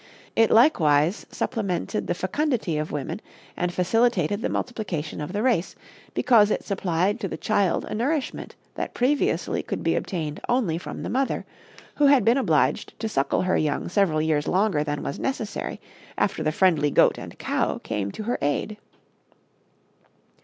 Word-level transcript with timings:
It 0.35 0.49
likewise 0.49 1.27
supplemented 1.29 2.07
the 2.07 2.15
fecundity 2.15 2.79
of 2.79 2.91
women 2.91 3.21
and 3.55 3.71
facilitated 3.71 4.41
the 4.41 4.49
multiplication 4.49 5.21
of 5.21 5.31
the 5.31 5.43
race, 5.43 5.75
because 6.15 6.49
it 6.49 6.63
supplied 6.65 7.19
to 7.19 7.27
the 7.27 7.37
child 7.37 7.85
a 7.85 7.93
nourishment 7.93 8.55
that 8.73 8.95
previously 8.95 9.61
could 9.61 9.83
be 9.83 9.93
obtained 9.93 10.39
only 10.49 10.79
from 10.79 11.03
the 11.03 11.09
mother, 11.11 11.45
who 11.97 12.07
had 12.07 12.25
been 12.25 12.39
obliged 12.39 12.99
to 12.99 13.07
suckle 13.07 13.43
her 13.43 13.57
young 13.57 13.89
several 13.89 14.23
years 14.23 14.47
longer 14.47 14.83
than 14.83 15.03
was 15.03 15.19
necessary 15.19 15.79
after 16.17 16.41
the 16.41 16.51
friendly 16.51 16.89
goat 16.89 17.19
and 17.19 17.37
cow 17.37 17.77
came 17.77 18.11
to 18.13 18.23
her 18.23 18.39
aid. 18.41 18.77